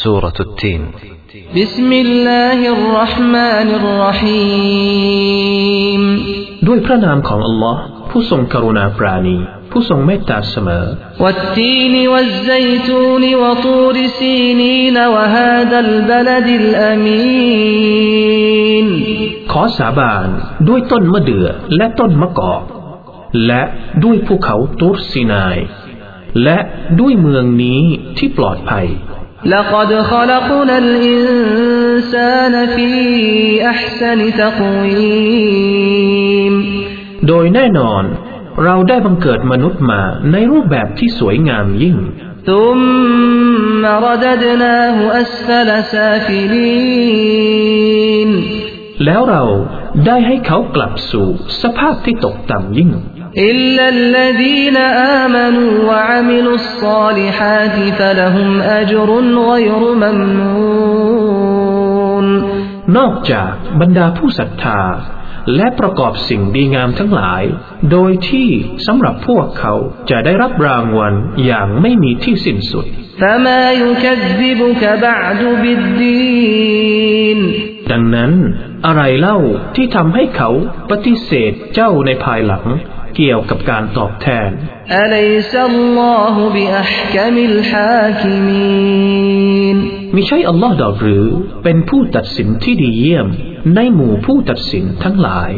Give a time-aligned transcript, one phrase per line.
[0.00, 0.82] سورة التين
[1.56, 5.22] بسم الله الرحمن الرحيم
[6.66, 9.38] ด้วยพระนามของอัลลอฮ์ผู้ทรงกรุณาปราณี
[9.70, 10.84] ผู้ทรงเมตตาเสมอ
[11.22, 17.66] والتين والزيتون وطور سينين وهذا البلد الأمين
[19.52, 20.28] ขอสาบาน
[20.68, 21.46] ด้วยต้นมะเดื่อ
[21.76, 22.62] และต้นมะกอก
[23.46, 23.62] และ
[24.04, 25.56] ด้วยภูเขาตูรซีนาย
[26.42, 26.58] และ
[27.00, 27.80] ด้วยเมืองนี้
[28.18, 28.88] ที่ปลอดภัย
[29.44, 32.90] لقد خلقنا الإنسان في
[33.72, 36.54] أحسن تقويم
[37.28, 38.04] โดยแน่นอน
[38.64, 40.00] เราได้บังเกิดมนุษย์มา
[40.32, 41.96] ในรูปแบบที่สวยงามยิ่ง
[42.50, 45.68] ثم رددناه أسفل
[47.02, 48.30] سافلين
[49.04, 49.42] แล้วเรา
[50.06, 51.28] ได้ให้เขากลับสู่
[51.62, 52.90] สภาพที่ตกต่ำยิ่ง
[53.38, 54.76] إلا الذين
[55.20, 59.10] آمنوا وعملوا الصالحات فلهم أجر
[59.50, 61.62] غير ممنون
[62.96, 64.82] นอกจากบรรดาผู้ศรัทธา
[65.56, 67.42] และประกอบสิ่งดีงามทั้งหลาย
[67.90, 68.48] โดยที่
[68.86, 69.74] สำหรับพวกเขา
[70.10, 71.14] จะได้รับรางวัล
[71.46, 72.86] อย่างไม่มีที่สิ้นสุด
[73.22, 77.38] فما يكذبك بعد بالدين
[77.90, 78.32] ดังนั้น
[78.86, 79.38] อะไรเล่า
[79.76, 80.50] ที่ทำให้เขา
[80.90, 82.66] ปฏิเสธเจ้าในภายหลัง
[83.17, 84.49] เกี่ยวกับการตอบแทน
[90.15, 91.25] มิใช่อัลลอฮ์ดอกหรือ
[91.63, 93.27] เป็นผู้ตัดสินที่ดีเยี่ยม
[93.75, 95.51] ในหมู่ผู้ตัดสินทั้งหลาย